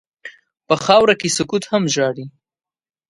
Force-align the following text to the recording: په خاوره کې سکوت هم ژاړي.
په 0.67 0.75
خاوره 0.85 1.15
کې 1.19 1.29
سکوت 1.37 1.63
هم 1.71 1.83
ژاړي. 1.93 2.25